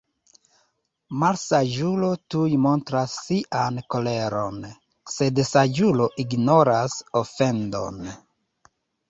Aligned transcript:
Malsaĝulo 1.23 2.09
tuj 2.35 2.45
montras 2.63 3.17
sian 3.25 3.77
koleron; 3.97 4.57
Sed 5.17 5.43
saĝulo 5.51 6.09
ignoras 6.25 6.99
ofendon. 7.23 8.03